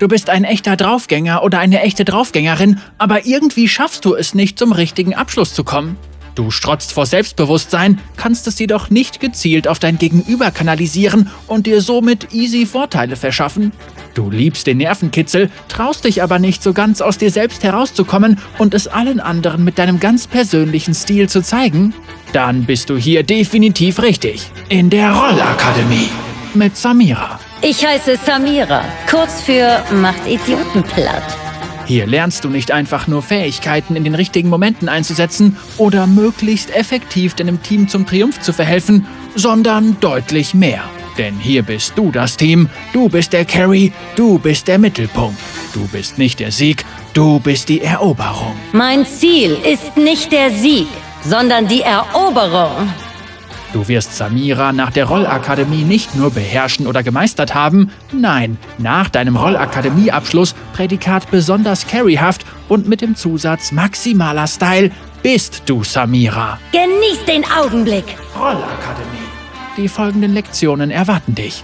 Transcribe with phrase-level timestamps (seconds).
[0.00, 4.58] Du bist ein echter Draufgänger oder eine echte Draufgängerin, aber irgendwie schaffst du es nicht,
[4.58, 5.98] zum richtigen Abschluss zu kommen.
[6.34, 11.82] Du strotzt vor Selbstbewusstsein, kannst es jedoch nicht gezielt auf dein Gegenüber kanalisieren und dir
[11.82, 13.72] somit easy Vorteile verschaffen.
[14.14, 18.72] Du liebst den Nervenkitzel, traust dich aber nicht so ganz aus dir selbst herauszukommen und
[18.72, 21.92] es allen anderen mit deinem ganz persönlichen Stil zu zeigen?
[22.32, 24.50] Dann bist du hier definitiv richtig.
[24.70, 26.08] In der Rollakademie.
[26.54, 27.38] Mit Samira.
[27.62, 31.22] Ich heiße Samira, kurz für macht Idioten platt.
[31.84, 37.34] Hier lernst du nicht einfach nur Fähigkeiten in den richtigen Momenten einzusetzen oder möglichst effektiv
[37.34, 40.84] deinem Team zum Triumph zu verhelfen, sondern deutlich mehr.
[41.18, 45.38] Denn hier bist du das Team, du bist der Carry, du bist der Mittelpunkt.
[45.74, 48.56] Du bist nicht der Sieg, du bist die Eroberung.
[48.72, 50.88] Mein Ziel ist nicht der Sieg,
[51.22, 52.88] sondern die Eroberung.
[53.72, 59.36] Du wirst Samira nach der Rollakademie nicht nur beherrschen oder gemeistert haben, nein, nach deinem
[59.36, 64.90] Rollakademieabschluss Prädikat besonders carryhaft und mit dem Zusatz maximaler Style
[65.22, 66.58] bist du Samira.
[66.72, 68.04] Genieß den Augenblick.
[68.36, 69.20] Rollakademie.
[69.76, 71.62] Die folgenden Lektionen erwarten dich.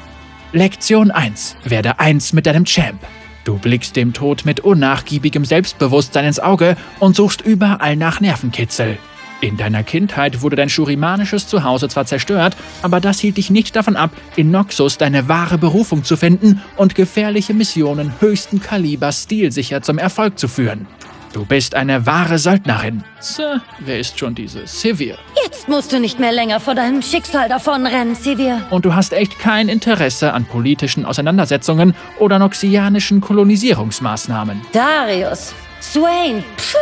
[0.52, 1.56] Lektion 1.
[1.64, 3.00] Werde eins mit deinem Champ.
[3.42, 8.96] Du blickst dem Tod mit unnachgiebigem Selbstbewusstsein ins Auge und suchst überall nach Nervenkitzel.
[9.40, 13.96] In deiner Kindheit wurde dein schurimanisches Zuhause zwar zerstört, aber das hielt dich nicht davon
[13.96, 19.98] ab, in Noxus deine wahre Berufung zu finden und gefährliche Missionen höchsten Kalibers stilsicher zum
[19.98, 20.86] Erfolg zu führen.
[21.34, 23.04] Du bist eine wahre Söldnerin.
[23.20, 25.18] Tja, wer ist schon diese Sivir?
[25.44, 28.62] Jetzt musst du nicht mehr länger vor deinem Schicksal davonrennen, Sivir.
[28.70, 34.62] Und du hast echt kein Interesse an politischen Auseinandersetzungen oder noxianischen Kolonisierungsmaßnahmen.
[34.72, 36.78] Darius, Swain, pfuh,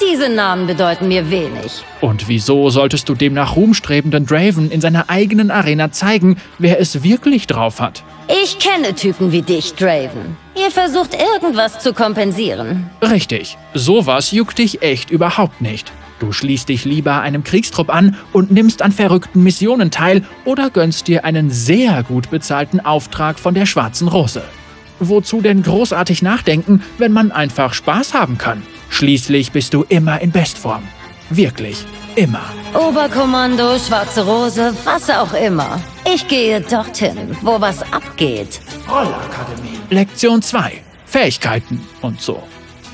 [0.00, 1.84] diese Namen bedeuten mir wenig.
[2.00, 6.80] Und wieso solltest du dem nach Ruhm strebenden Draven in seiner eigenen Arena zeigen, wer
[6.80, 8.02] es wirklich drauf hat?
[8.28, 10.36] Ich kenne Typen wie dich, Draven.
[10.56, 12.90] Ihr versucht irgendwas zu kompensieren.
[13.02, 15.92] Richtig, sowas juckt dich echt überhaupt nicht.
[16.18, 21.08] Du schließt dich lieber einem Kriegstrupp an und nimmst an verrückten Missionen teil oder gönnst
[21.08, 24.42] dir einen sehr gut bezahlten Auftrag von der Schwarzen Rose.
[24.98, 28.62] Wozu denn großartig nachdenken, wenn man einfach Spaß haben kann?
[28.96, 30.82] Schließlich bist du immer in Bestform.
[31.28, 31.84] Wirklich,
[32.14, 32.40] immer.
[32.72, 35.82] Oberkommando, Schwarze Rose, was auch immer.
[36.10, 38.58] Ich gehe dorthin, wo was abgeht.
[38.88, 39.80] Rollakademie.
[39.90, 40.80] Lektion 2.
[41.04, 42.42] Fähigkeiten und so.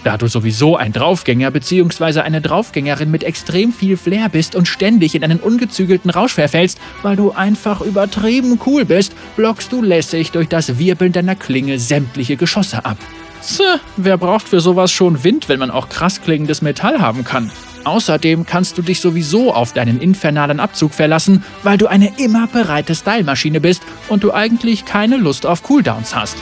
[0.03, 2.19] Da du sowieso ein Draufgänger bzw.
[2.23, 7.15] eine Draufgängerin mit extrem viel Flair bist und ständig in einen ungezügelten Rausch verfällst, weil
[7.15, 12.85] du einfach übertrieben cool bist, blockst du lässig durch das Wirbeln deiner Klinge sämtliche Geschosse
[12.85, 12.99] ab.
[13.47, 17.51] Tja, wer braucht für sowas schon Wind, wenn man auch krass klingendes Metall haben kann?
[17.85, 22.95] Außerdem kannst du dich sowieso auf deinen infernalen Abzug verlassen, weil du eine immer bereite
[22.95, 26.37] Stylemaschine bist und du eigentlich keine Lust auf Cooldowns hast.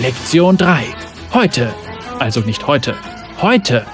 [0.00, 0.84] Lektion 3.
[1.34, 1.74] Heute.
[2.20, 2.94] Also nicht heute.
[3.40, 3.84] Heute.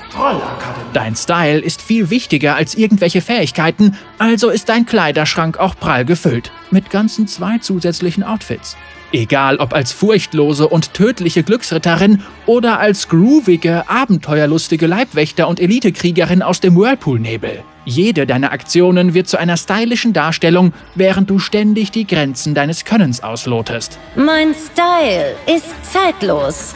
[0.92, 6.50] Dein Style ist viel wichtiger als irgendwelche Fähigkeiten, also ist dein Kleiderschrank auch prall gefüllt.
[6.70, 8.76] Mit ganzen zwei zusätzlichen Outfits.
[9.12, 16.61] Egal ob als furchtlose und tödliche Glücksritterin oder als groovige, abenteuerlustige Leibwächter und Elitekriegerin aus
[16.61, 17.62] dem Whirlpool-Nebel.
[17.84, 23.22] Jede deiner Aktionen wird zu einer stylischen Darstellung, während du ständig die Grenzen deines Könnens
[23.22, 23.97] auslotest.
[24.17, 26.75] Mein Style ist zeitlos.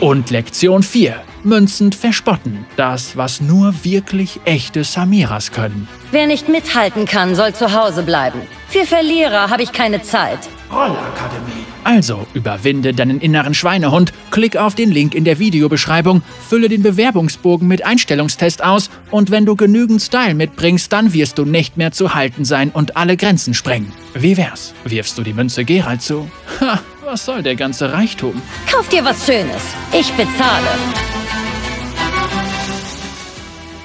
[0.00, 1.14] Und Lektion 4.
[1.44, 2.66] Münzend verspotten.
[2.76, 5.86] Das, was nur wirklich echte Samiras können.
[6.10, 8.40] Wer nicht mithalten kann, soll zu Hause bleiben.
[8.68, 10.40] Für Verlierer habe ich keine Zeit.
[10.70, 11.64] Rollakademie.
[11.84, 17.68] Also, überwinde deinen inneren Schweinehund, klick auf den Link in der Videobeschreibung, fülle den Bewerbungsbogen
[17.68, 22.14] mit Einstellungstest aus und wenn du genügend Style mitbringst, dann wirst du nicht mehr zu
[22.14, 23.92] halten sein und alle Grenzen sprengen.
[24.14, 24.74] Wie wär's?
[24.84, 26.28] Wirfst du die Münze Gerald zu?
[26.60, 28.42] Ha, was soll der ganze Reichtum?
[28.70, 29.62] Kauf dir was Schönes.
[29.92, 30.68] Ich bezahle.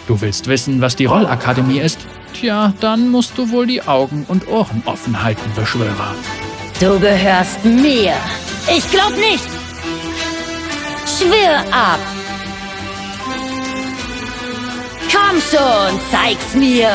[0.08, 2.00] Du willst wissen, was die Rollakademie ist?
[2.34, 6.16] Tja, dann musst du wohl die Augen und Ohren offen halten, Beschwörer.
[6.82, 8.16] Du gehörst mir.
[8.76, 9.46] Ich glaub nicht.
[11.06, 12.00] Schwör ab.
[15.12, 16.90] Komm schon, zeig's mir.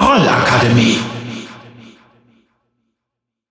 [0.00, 1.05] Rollakademie.